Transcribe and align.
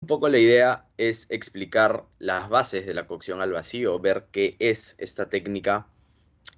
un 0.00 0.06
poco 0.06 0.30
la 0.30 0.38
idea 0.38 0.86
es 0.96 1.26
explicar 1.30 2.04
las 2.18 2.48
bases 2.48 2.86
de 2.86 2.94
la 2.94 3.06
cocción 3.06 3.42
al 3.42 3.52
vacío, 3.52 3.98
ver 3.98 4.28
qué 4.32 4.56
es 4.58 4.94
esta 4.98 5.28
técnica 5.28 5.88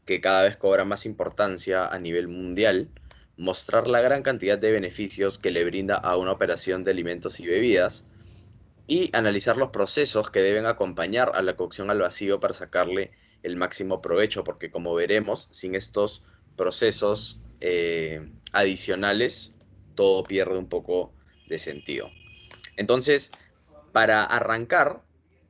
que 0.06 0.20
cada 0.20 0.44
vez 0.44 0.56
cobra 0.56 0.84
más 0.84 1.06
importancia 1.06 1.86
a 1.86 1.98
nivel 1.98 2.28
mundial, 2.28 2.88
mostrar 3.36 3.88
la 3.88 4.00
gran 4.00 4.22
cantidad 4.22 4.58
de 4.58 4.70
beneficios 4.70 5.38
que 5.38 5.50
le 5.50 5.64
brinda 5.64 5.96
a 5.96 6.16
una 6.16 6.30
operación 6.30 6.84
de 6.84 6.92
alimentos 6.92 7.40
y 7.40 7.46
bebidas 7.46 8.06
y 8.86 9.10
analizar 9.16 9.56
los 9.56 9.70
procesos 9.70 10.30
que 10.30 10.40
deben 10.40 10.66
acompañar 10.66 11.32
a 11.34 11.42
la 11.42 11.56
cocción 11.56 11.90
al 11.90 11.98
vacío 11.98 12.38
para 12.38 12.54
sacarle 12.54 13.10
el 13.42 13.56
máximo 13.56 14.00
provecho, 14.00 14.44
porque 14.44 14.70
como 14.70 14.94
veremos, 14.94 15.48
sin 15.50 15.74
estos 15.74 16.22
procesos 16.56 17.40
eh, 17.60 18.30
adicionales, 18.52 19.56
todo 19.96 20.22
pierde 20.22 20.58
un 20.58 20.68
poco 20.68 21.12
de 21.48 21.58
sentido. 21.58 22.21
Entonces, 22.76 23.30
para 23.92 24.24
arrancar, 24.24 25.02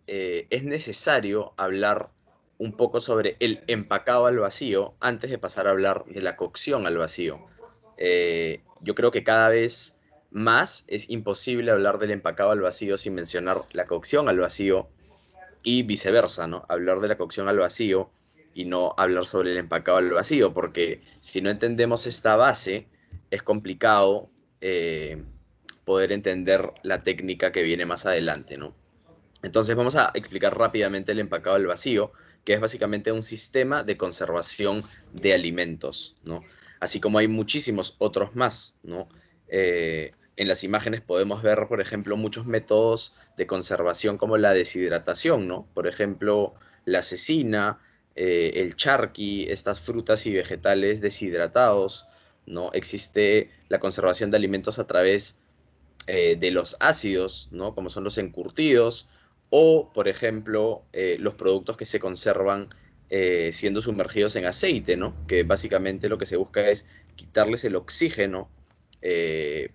eh, 0.07 0.47
es 0.51 0.65
necesario 0.65 1.55
hablar 1.57 2.11
un 2.59 2.77
poco 2.77 3.01
sobre 3.01 3.37
el 3.41 3.63
empacado 3.67 4.27
al 4.27 4.39
vacío 4.39 4.95
antes 5.01 5.31
de 5.31 5.39
pasar 5.39 5.67
a 5.67 5.71
hablar 5.71 6.05
de 6.07 6.23
la 6.23 6.37
cocción 6.37 6.87
al 6.87 6.99
vacío. 6.99 7.45
Eh, 7.97 8.63
yo 8.81 8.95
creo 8.95 9.11
que 9.11 9.25
cada 9.25 9.49
vez 9.49 10.01
más 10.31 10.85
es 10.89 11.11
imposible 11.11 11.71
hablar 11.71 11.99
del 11.99 12.11
empacado 12.11 12.51
al 12.51 12.61
vacío 12.61 12.97
sin 12.97 13.15
mencionar 13.15 13.59
la 13.73 13.87
cocción 13.87 14.29
al 14.29 14.39
vacío 14.39 14.89
y 15.63 15.83
viceversa, 15.83 16.47
¿no? 16.47 16.65
Hablar 16.69 17.01
de 17.01 17.09
la 17.09 17.17
cocción 17.17 17.49
al 17.49 17.59
vacío 17.59 18.11
y 18.55 18.65
no 18.65 18.95
hablar 18.97 19.27
sobre 19.27 19.53
el 19.53 19.59
empacado 19.59 19.99
al 19.99 20.11
vacío, 20.11 20.53
porque 20.53 21.03
si 21.21 21.41
no 21.41 21.51
entendemos 21.51 22.07
esta 22.07 22.37
base, 22.37 22.87
es 23.31 23.43
complicado 23.43 24.31
eh, 24.61 25.23
poder 25.93 26.11
entender 26.11 26.73
la 26.83 27.03
técnica 27.03 27.53
que 27.53 27.63
viene 27.63 27.85
más 27.85 28.07
adelante, 28.07 28.57
¿no? 28.57 28.75
Entonces 29.43 29.77
vamos 29.77 29.95
a 29.95 30.11
explicar 30.15 30.57
rápidamente 30.57 31.13
el 31.13 31.19
empacado 31.19 31.57
al 31.57 31.67
vacío, 31.67 32.13
que 32.45 32.55
es 32.55 32.61
básicamente 32.61 33.13
un 33.13 33.23
sistema 33.23 33.85
de 33.85 33.99
conservación 33.99 34.83
de 35.13 35.35
alimentos, 35.35 36.17
¿no? 36.25 36.45
Así 36.81 36.99
como 36.99 37.19
hay 37.19 37.29
muchísimos 37.29 37.95
otros 37.99 38.35
más, 38.35 38.79
¿no? 38.83 39.07
Eh, 39.49 40.13
en 40.39 40.49
las 40.49 40.65
imágenes 40.65 41.03
podemos 41.03 41.43
ver, 41.43 41.67
por 41.69 41.83
ejemplo, 41.83 42.17
muchos 42.17 42.47
métodos 42.47 43.15
de 43.37 43.47
conservación 43.47 44.17
como 44.17 44.39
la 44.39 44.55
deshidratación, 44.55 45.47
¿no? 45.47 45.69
Por 45.75 45.87
ejemplo, 45.87 46.55
la 46.87 47.03
cecina, 47.03 47.81
eh, 48.17 48.53
el 48.55 48.77
charqui, 48.77 49.45
estas 49.51 49.83
frutas 49.83 50.25
y 50.25 50.33
vegetales 50.33 51.03
deshidratados, 51.03 52.07
¿no? 52.47 52.71
Existe 52.73 53.51
la 53.69 53.79
conservación 53.79 54.31
de 54.31 54.39
alimentos 54.39 54.79
a 54.79 54.87
través 54.87 55.42
eh, 56.07 56.37
de 56.39 56.51
los 56.51 56.77
ácidos, 56.81 57.49
¿no? 57.53 57.75
Como 57.75 57.91
son 57.91 58.05
los 58.05 58.19
encurtidos, 58.19 59.09
o, 59.51 59.93
por 59.93 60.09
ejemplo, 60.09 60.85
eh, 60.93 61.17
los 61.19 61.35
productos 61.35 61.77
que 61.77 61.85
se 61.85 62.01
conservan 62.01 62.69
siendo 63.53 63.83
sumergidos 63.83 64.37
en 64.37 64.47
aceite, 64.47 64.97
¿no? 64.97 65.15
Que 65.27 65.43
básicamente 65.43 66.09
lo 66.09 66.17
que 66.17 66.25
se 66.25 66.39
busca 66.39 66.67
es 66.71 66.87
quitarles 67.15 67.63
el 67.67 67.77
oxígeno 67.77 68.49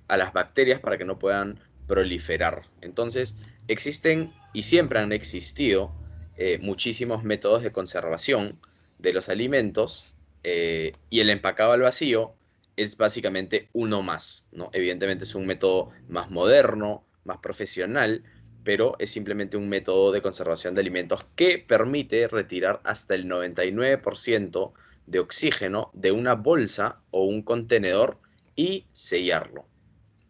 a 0.08 0.18
las 0.18 0.34
bacterias 0.34 0.80
para 0.80 0.98
que 0.98 1.06
no 1.06 1.20
puedan 1.20 1.60
proliferar. 1.86 2.64
Entonces, 2.82 3.38
existen 3.68 4.34
y 4.54 4.64
siempre 4.64 4.98
han 4.98 5.12
existido 5.12 5.92
eh, 6.38 6.60
muchísimos 6.60 7.24
métodos 7.24 7.64
de 7.64 7.72
conservación 7.72 8.60
de 9.00 9.14
los 9.14 9.30
alimentos 9.30 10.14
eh, 10.44 10.92
y 11.10 11.20
el 11.22 11.30
empacado 11.30 11.72
al 11.72 11.82
vacío 11.82 12.36
es 12.78 12.96
básicamente 12.96 13.70
uno 13.74 14.02
más, 14.04 14.48
¿no? 14.52 14.70
Evidentemente 14.72 15.26
es 15.26 15.36
un 15.36 15.46
método 15.46 15.90
más 16.08 16.30
moderno, 16.32 17.06
más 17.26 17.38
profesional, 17.40 18.24
pero 18.64 18.96
es 19.00 19.10
simplemente 19.10 19.58
un 19.58 19.68
método 19.68 20.12
de 20.12 20.22
conservación 20.22 20.76
de 20.76 20.82
alimentos 20.82 21.26
que 21.36 21.58
permite 21.58 22.28
retirar 22.28 22.80
hasta 22.84 23.16
el 23.16 23.26
99% 23.28 24.74
de 25.08 25.20
oxígeno 25.20 25.90
de 25.94 26.12
una 26.12 26.36
bolsa 26.36 27.02
o 27.12 27.26
un 27.26 27.42
contenedor 27.42 28.20
y 28.56 28.86
sellarlo, 28.94 29.66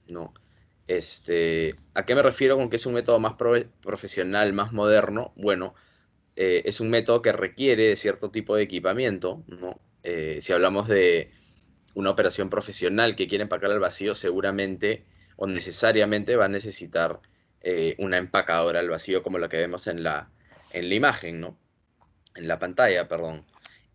¿no? 0.08 0.34
Este, 0.88 1.76
¿A 1.96 2.06
qué 2.06 2.16
me 2.16 2.24
refiero 2.24 2.56
con 2.56 2.70
que 2.70 2.78
es 2.78 2.86
un 2.86 2.94
método 2.94 3.20
más 3.20 3.34
profesional, 3.82 4.54
más 4.54 4.72
moderno? 4.72 5.34
Bueno, 5.36 5.76
eh, 6.38 6.62
es 6.66 6.80
un 6.80 6.90
método 6.90 7.22
que 7.22 7.34
requiere 7.34 7.96
cierto 7.98 8.32
tipo 8.32 8.56
de 8.56 8.64
equipamiento, 8.64 9.44
¿no? 9.48 9.80
Eh, 10.04 10.40
si 10.42 10.54
hablamos 10.54 10.88
de 10.88 11.32
una 11.98 12.12
operación 12.12 12.52
profesional 12.52 13.16
que 13.16 13.28
quiere 13.28 13.42
empacar 13.42 13.72
al 13.72 13.80
vacío, 13.80 14.14
seguramente 14.14 15.04
o 15.36 15.48
necesariamente 15.48 16.36
va 16.36 16.46
a 16.46 16.48
necesitar 16.48 17.20
eh, 17.62 17.96
una 17.98 18.18
empacadora 18.18 18.80
al 18.80 18.90
vacío 18.90 19.24
como 19.24 19.40
la 19.40 19.50
que 19.50 19.58
vemos 19.58 19.88
en 19.88 20.04
la, 20.04 20.30
en 20.74 20.90
la 20.90 20.96
imagen, 20.96 21.40
¿no? 21.42 21.58
En 22.36 22.48
la 22.48 22.60
pantalla, 22.60 23.08
perdón. 23.08 23.46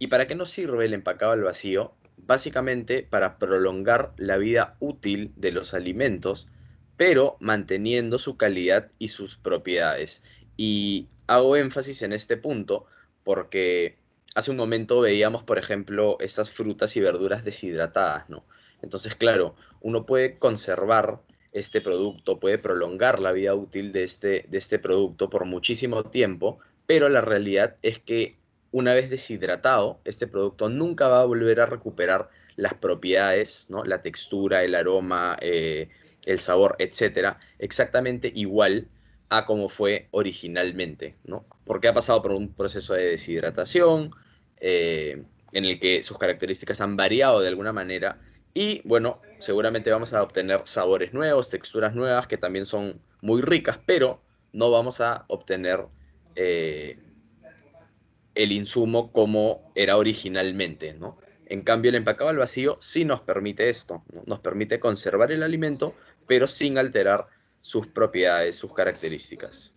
¿Y 0.00 0.08
para 0.08 0.26
qué 0.26 0.34
nos 0.34 0.50
sirve 0.50 0.84
el 0.84 0.94
empacado 0.94 1.30
al 1.30 1.44
vacío? 1.44 1.94
Básicamente 2.16 3.04
para 3.08 3.38
prolongar 3.38 4.14
la 4.16 4.36
vida 4.36 4.76
útil 4.80 5.32
de 5.36 5.52
los 5.52 5.72
alimentos, 5.72 6.48
pero 6.96 7.36
manteniendo 7.38 8.18
su 8.18 8.36
calidad 8.36 8.90
y 8.98 9.08
sus 9.08 9.36
propiedades. 9.36 10.24
Y 10.56 11.08
hago 11.28 11.54
énfasis 11.54 12.02
en 12.02 12.12
este 12.12 12.36
punto 12.36 12.86
porque 13.22 14.01
hace 14.34 14.50
un 14.50 14.56
momento 14.56 15.00
veíamos, 15.00 15.42
por 15.42 15.58
ejemplo, 15.58 16.16
estas 16.20 16.50
frutas 16.50 16.96
y 16.96 17.00
verduras 17.00 17.44
deshidratadas, 17.44 18.28
¿no? 18.28 18.44
Entonces, 18.82 19.14
claro, 19.14 19.54
uno 19.80 20.06
puede 20.06 20.38
conservar 20.38 21.20
este 21.52 21.80
producto, 21.80 22.40
puede 22.40 22.58
prolongar 22.58 23.20
la 23.20 23.32
vida 23.32 23.54
útil 23.54 23.92
de 23.92 24.04
este, 24.04 24.46
de 24.48 24.58
este 24.58 24.78
producto 24.78 25.28
por 25.28 25.44
muchísimo 25.44 26.04
tiempo, 26.04 26.58
pero 26.86 27.08
la 27.08 27.20
realidad 27.20 27.76
es 27.82 27.98
que 27.98 28.36
una 28.70 28.94
vez 28.94 29.10
deshidratado, 29.10 30.00
este 30.04 30.26
producto 30.26 30.68
nunca 30.70 31.08
va 31.08 31.20
a 31.20 31.26
volver 31.26 31.60
a 31.60 31.66
recuperar 31.66 32.30
las 32.56 32.74
propiedades, 32.74 33.66
¿no? 33.68 33.84
la 33.84 34.02
textura, 34.02 34.64
el 34.64 34.74
aroma, 34.74 35.36
eh, 35.40 35.90
el 36.24 36.38
sabor, 36.38 36.76
etcétera, 36.78 37.38
exactamente 37.58 38.32
igual 38.34 38.88
a 39.32 39.46
como 39.46 39.68
fue 39.68 40.08
originalmente, 40.10 41.16
¿no? 41.24 41.46
Porque 41.64 41.88
ha 41.88 41.94
pasado 41.94 42.20
por 42.22 42.32
un 42.32 42.52
proceso 42.54 42.94
de 42.94 43.12
deshidratación, 43.12 44.10
eh, 44.58 45.24
en 45.52 45.64
el 45.64 45.80
que 45.80 46.02
sus 46.02 46.18
características 46.18 46.80
han 46.80 46.96
variado 46.96 47.40
de 47.40 47.48
alguna 47.48 47.72
manera 47.72 48.20
y 48.54 48.82
bueno, 48.84 49.20
seguramente 49.38 49.90
vamos 49.90 50.12
a 50.12 50.22
obtener 50.22 50.62
sabores 50.64 51.14
nuevos, 51.14 51.48
texturas 51.48 51.94
nuevas 51.94 52.26
que 52.26 52.36
también 52.36 52.66
son 52.66 53.00
muy 53.22 53.40
ricas, 53.40 53.78
pero 53.86 54.20
no 54.52 54.70
vamos 54.70 55.00
a 55.00 55.24
obtener 55.28 55.86
eh, 56.36 56.98
el 58.34 58.52
insumo 58.52 59.12
como 59.12 59.72
era 59.74 59.96
originalmente, 59.96 60.94
¿no? 60.94 61.18
En 61.46 61.62
cambio, 61.62 61.90
el 61.90 61.96
empacado 61.96 62.30
al 62.30 62.38
vacío 62.38 62.76
sí 62.80 63.04
nos 63.04 63.20
permite 63.20 63.68
esto, 63.68 64.02
nos 64.26 64.40
permite 64.40 64.80
conservar 64.80 65.32
el 65.32 65.42
alimento, 65.42 65.94
pero 66.26 66.46
sin 66.46 66.78
alterar 66.78 67.26
sus 67.62 67.86
propiedades, 67.86 68.56
sus 68.56 68.74
características. 68.74 69.74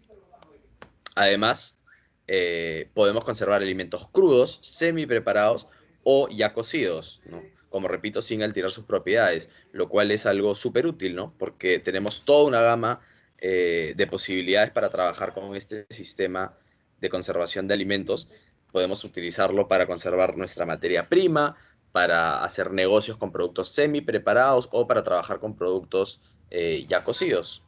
Además, 1.16 1.82
eh, 2.28 2.90
podemos 2.94 3.24
conservar 3.24 3.62
alimentos 3.62 4.08
crudos, 4.10 4.60
semi 4.62 5.06
preparados 5.06 5.68
o 6.04 6.28
ya 6.30 6.54
cocidos, 6.54 7.22
como 7.70 7.88
repito, 7.88 8.22
sin 8.22 8.44
alterar 8.44 8.72
sus 8.72 8.86
propiedades, 8.86 9.50
lo 9.72 9.90
cual 9.90 10.12
es 10.12 10.26
algo 10.26 10.56
súper 10.56 10.88
útil, 10.88 11.16
¿no? 11.16 11.34
porque 11.38 11.80
tenemos 11.80 12.26
toda 12.26 12.46
una 12.46 12.62
gama 12.62 13.02
eh, 13.38 13.94
de 13.96 14.08
posibilidades 14.08 14.72
para 14.72 14.90
trabajar 14.90 15.34
con 15.34 15.56
este 15.56 15.86
sistema 15.90 16.58
de 17.00 17.10
conservación 17.10 17.68
de 17.68 17.74
alimentos. 17.74 18.30
Podemos 18.72 19.04
utilizarlo 19.04 19.68
para 19.68 19.88
conservar 19.88 20.38
nuestra 20.38 20.66
materia 20.66 21.10
prima, 21.10 21.58
para 21.92 22.44
hacer 22.44 22.72
negocios 22.72 23.18
con 23.18 23.32
productos 23.32 23.70
semi 23.70 24.02
preparados 24.02 24.68
o 24.72 24.88
para 24.88 25.04
trabajar 25.04 25.40
con 25.40 25.56
productos 25.56 26.22
eh, 26.50 26.86
ya 26.88 27.04
cocidos. 27.04 27.64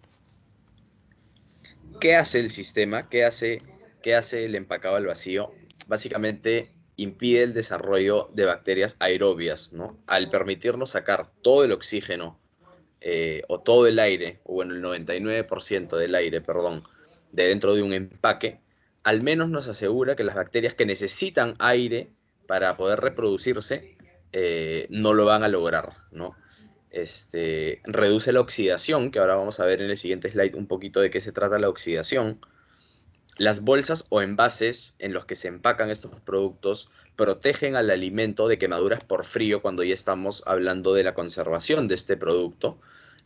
¿Qué 1.99 2.15
hace 2.15 2.39
el 2.39 2.51
sistema? 2.51 3.09
¿Qué 3.09 3.25
hace, 3.25 3.63
qué 4.03 4.13
hace 4.13 4.45
el 4.45 4.53
empacado 4.53 4.97
al 4.97 5.07
vacío? 5.07 5.51
Básicamente 5.87 6.71
impide 6.95 7.41
el 7.41 7.53
desarrollo 7.53 8.29
de 8.33 8.45
bacterias 8.45 8.97
aerobias, 8.99 9.73
¿no? 9.73 9.97
Al 10.05 10.29
permitirnos 10.29 10.91
sacar 10.91 11.31
todo 11.41 11.63
el 11.63 11.71
oxígeno 11.71 12.39
eh, 13.01 13.41
o 13.47 13.61
todo 13.61 13.87
el 13.87 13.97
aire, 13.97 14.41
o 14.43 14.53
bueno, 14.53 14.75
el 14.75 14.83
99% 14.83 15.97
del 15.97 16.13
aire, 16.13 16.39
perdón, 16.41 16.83
de 17.31 17.47
dentro 17.47 17.73
de 17.73 17.81
un 17.81 17.93
empaque, 17.93 18.59
al 19.03 19.23
menos 19.23 19.49
nos 19.49 19.67
asegura 19.67 20.15
que 20.15 20.23
las 20.23 20.35
bacterias 20.35 20.75
que 20.75 20.85
necesitan 20.85 21.55
aire 21.57 22.11
para 22.45 22.77
poder 22.77 22.99
reproducirse 22.99 23.97
eh, 24.33 24.85
no 24.91 25.13
lo 25.13 25.25
van 25.25 25.43
a 25.43 25.47
lograr, 25.47 25.93
¿no? 26.11 26.35
Este, 26.91 27.81
reduce 27.83 28.31
la 28.31 28.41
oxidación, 28.41 29.11
que 29.11 29.19
ahora 29.19 29.35
vamos 29.35 29.59
a 29.59 29.65
ver 29.65 29.81
en 29.81 29.89
el 29.89 29.97
siguiente 29.97 30.31
slide 30.31 30.55
un 30.55 30.67
poquito 30.67 30.99
de 30.99 31.09
qué 31.09 31.21
se 31.21 31.31
trata 31.31 31.59
la 31.59 31.69
oxidación. 31.69 32.39
Las 33.37 33.61
bolsas 33.61 34.05
o 34.09 34.21
envases 34.21 34.95
en 34.99 35.13
los 35.13 35.25
que 35.25 35.35
se 35.35 35.47
empacan 35.47 35.89
estos 35.89 36.19
productos 36.21 36.89
protegen 37.15 37.75
al 37.75 37.89
alimento 37.89 38.47
de 38.47 38.57
quemaduras 38.57 39.03
por 39.03 39.25
frío 39.25 39.61
cuando 39.61 39.83
ya 39.83 39.93
estamos 39.93 40.43
hablando 40.45 40.93
de 40.93 41.03
la 41.03 41.13
conservación 41.13 41.87
de 41.87 41.95
este 41.95 42.17
producto. 42.17 42.79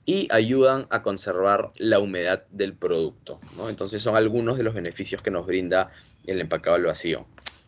y 0.04 0.28
ayudan 0.32 0.88
a 0.90 1.04
conservar 1.04 1.72
la 1.76 2.00
humedad 2.00 2.46
del 2.50 2.74
producto. 2.74 3.40
Entonces 3.70 4.02
son 4.02 4.16
algunos 4.16 4.58
de 4.58 4.64
los 4.64 4.74
beneficios 4.74 5.22
que 5.22 5.30
nos 5.30 5.46
brinda 5.46 5.92
el 6.26 6.42
empacado 6.42 6.76
al 6.76 6.86
vacío. 6.86 7.28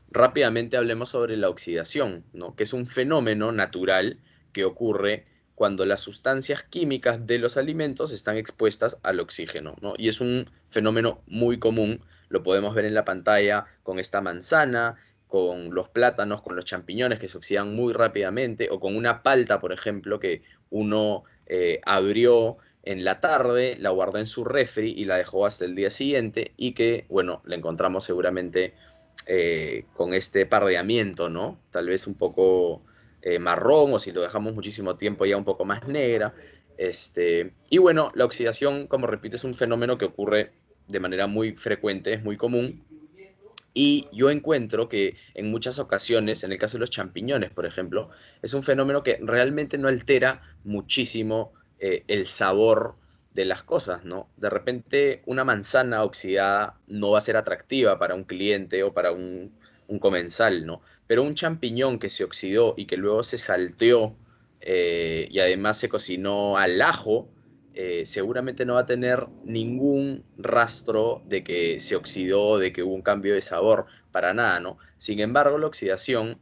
Rápidamente 0.10 0.76
hablemos 0.76 1.10
sobre 1.10 1.38
la 1.38 1.50
oxidación, 1.50 2.24
que 2.58 2.64
es 2.64 2.74
un 2.74 2.88
fenómeno 2.88 3.52
natural 3.52 4.20
que 4.52 4.66
ocurre 4.66 5.26
cuando 5.64 5.86
las 5.86 6.02
sustancias 6.02 6.62
químicas 6.64 7.26
de 7.26 7.38
los 7.38 7.56
alimentos 7.56 8.12
están 8.12 8.36
expuestas 8.36 8.98
al 9.02 9.22
oxígeno. 9.22 9.78
Y 9.98 10.10
es 10.10 10.20
un 10.20 10.50
fenómeno 10.70 11.22
muy 11.26 11.58
común, 11.58 12.02
lo 12.28 12.44
podemos 12.44 12.76
ver 12.76 12.84
en 12.84 12.94
la 12.94 13.06
pantalla 13.06 13.68
con 13.82 13.98
esta 13.98 14.20
manzana, 14.20 14.98
con 15.26 15.74
los 15.74 15.88
plátanos, 15.88 16.42
con 16.42 16.58
los 16.58 16.66
champiñones 16.66 17.18
que 17.18 17.30
se 17.30 17.38
oxidan 17.38 17.74
muy 17.74 17.94
rápidamente, 17.94 18.68
o 18.72 18.82
con 18.82 18.98
una 18.98 19.24
palta, 19.24 19.62
por 19.62 19.72
ejemplo, 19.72 20.20
que 20.20 20.42
uno 20.70 21.24
eh, 21.46 21.80
abrió 21.86 22.58
en 22.84 23.06
la 23.06 23.22
tarde, 23.22 23.78
la 23.80 23.92
guardó 23.92 24.20
en 24.20 24.28
su 24.28 24.44
refri 24.44 24.92
y 24.92 25.06
la 25.06 25.16
dejó 25.16 25.46
hasta 25.46 25.64
el 25.64 25.76
día 25.76 25.92
siguiente 25.92 26.52
y 26.58 26.74
que, 26.74 27.06
bueno, 27.08 27.42
la 27.46 27.56
encontramos 27.56 28.04
seguramente 28.04 28.74
eh, 29.28 29.86
con 29.94 30.14
este 30.14 30.46
pardeamiento, 30.46 31.30
¿no? 31.30 31.58
Tal 31.72 31.88
vez 31.88 32.06
un 32.06 32.16
poco 32.16 32.84
eh, 33.26 33.40
marrón 33.40 33.94
o 33.94 34.00
si 34.00 34.12
lo 34.12 34.22
dejamos 34.22 34.54
muchísimo 34.54 34.98
tiempo 34.98 35.26
ya 35.26 35.38
un 35.38 35.46
poco 35.46 35.64
más 35.64 35.88
negra. 35.88 36.36
Este, 36.78 37.54
y 37.70 37.78
bueno, 37.78 38.10
la 38.16 38.26
oxidación, 38.26 38.88
como 38.88 39.08
repito, 39.08 39.38
es 39.38 39.46
un 39.46 39.56
fenómeno 39.56 39.98
que 39.98 40.04
ocurre 40.06 40.52
de 40.90 41.00
manera 41.00 41.26
muy 41.26 41.56
frecuente, 41.56 42.14
es 42.14 42.24
muy 42.24 42.36
común. 42.36 42.84
Y 43.74 44.08
yo 44.12 44.30
encuentro 44.30 44.90
que 44.90 45.16
en 45.36 45.50
muchas 45.50 45.80
ocasiones, 45.80 46.44
en 46.44 46.52
el 46.52 46.58
caso 46.58 46.78
de 46.78 46.82
los 46.82 46.90
champiñones, 46.90 47.50
por 47.50 47.66
ejemplo, 47.66 48.10
es 48.42 48.54
un 48.54 48.62
fenómeno 48.62 49.04
que 49.04 49.18
realmente 49.22 49.78
no 49.78 49.88
altera 49.88 50.42
muchísimo 50.66 51.54
eh, 51.80 52.04
el 52.08 52.28
sabor 52.28 52.96
de 53.34 53.46
las 53.46 53.64
cosas, 53.64 54.04
¿no? 54.04 54.30
De 54.36 54.50
repente 54.50 55.24
una 55.26 55.46
manzana 55.46 56.04
oxidada 56.04 56.78
no 56.88 57.12
va 57.12 57.20
a 57.20 57.22
ser 57.22 57.38
atractiva 57.38 57.98
para 57.98 58.16
un 58.16 58.26
cliente 58.26 58.84
o 58.84 58.94
para 58.94 59.12
un, 59.12 59.54
un 59.94 60.00
comensal, 60.00 60.66
¿no? 60.66 60.82
Pero 61.08 61.24
un 61.24 61.36
champiñón 61.36 62.00
que 62.00 62.10
se 62.10 62.24
oxidó 62.24 62.74
y 62.76 62.86
que 62.86 62.98
luego 62.98 63.24
se 63.24 63.38
salteó 63.38 64.16
eh, 64.60 65.28
y 65.30 65.40
además 65.40 65.78
se 65.78 65.88
cocinó 65.88 66.58
al 66.58 66.82
ajo, 66.82 67.30
eh, 67.76 68.04
seguramente 68.06 68.66
no 68.66 68.76
va 68.76 68.82
a 68.82 68.86
tener 68.86 69.28
ningún 69.46 70.24
rastro 70.38 71.22
de 71.26 71.44
que 71.44 71.80
se 71.80 71.96
oxidó, 71.96 72.58
de 72.58 72.74
que 72.74 72.84
hubo 72.84 72.94
un 72.94 73.02
cambio 73.02 73.34
de 73.36 73.42
sabor, 73.42 73.86
para 74.12 74.34
nada, 74.34 74.60
¿no? 74.60 74.78
Sin 74.98 75.20
embargo, 75.20 75.58
la 75.58 75.68
oxidación 75.68 76.40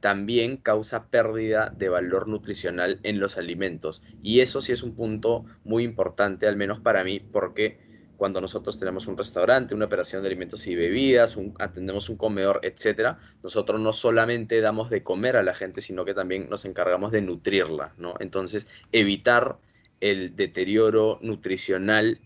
también 0.00 0.58
causa 0.58 1.08
pérdida 1.08 1.72
de 1.74 1.88
valor 1.88 2.28
nutricional 2.28 3.00
en 3.02 3.20
los 3.20 3.38
alimentos. 3.38 4.02
Y 4.22 4.40
eso 4.40 4.60
sí 4.60 4.72
es 4.72 4.82
un 4.82 4.94
punto 4.94 5.46
muy 5.64 5.82
importante, 5.82 6.46
al 6.46 6.56
menos 6.56 6.80
para 6.80 7.04
mí, 7.04 7.20
porque 7.20 7.78
cuando 8.16 8.40
nosotros 8.40 8.78
tenemos 8.78 9.06
un 9.06 9.16
restaurante, 9.16 9.74
una 9.74 9.86
operación 9.86 10.22
de 10.22 10.28
alimentos 10.28 10.66
y 10.66 10.74
bebidas, 10.74 11.36
atendemos 11.58 12.08
un 12.08 12.16
comedor, 12.16 12.60
etcétera, 12.62 13.18
nosotros 13.42 13.80
no 13.80 13.92
solamente 13.92 14.60
damos 14.60 14.90
de 14.90 15.02
comer 15.02 15.36
a 15.36 15.42
la 15.42 15.54
gente, 15.54 15.80
sino 15.80 16.04
que 16.04 16.14
también 16.14 16.48
nos 16.48 16.64
encargamos 16.64 17.12
de 17.12 17.22
nutrirla, 17.22 17.94
¿no? 17.98 18.14
Entonces, 18.20 18.68
evitar 18.92 19.56
el 20.00 20.36
deterioro 20.36 21.18
nutricional 21.22 22.20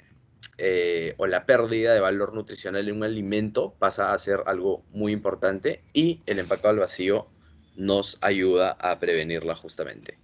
eh, 0.56 1.14
o 1.18 1.26
la 1.26 1.46
pérdida 1.46 1.94
de 1.94 2.00
valor 2.00 2.34
nutricional 2.34 2.88
en 2.88 2.96
un 2.96 3.04
alimento 3.04 3.74
pasa 3.78 4.12
a 4.12 4.18
ser 4.18 4.42
algo 4.46 4.84
muy 4.90 5.12
importante 5.12 5.82
y 5.92 6.22
el 6.26 6.38
empacado 6.38 6.70
al 6.70 6.78
vacío 6.80 7.28
nos 7.76 8.18
ayuda 8.20 8.72
a 8.72 8.98
prevenirla 8.98 9.54
justamente. 9.54 10.16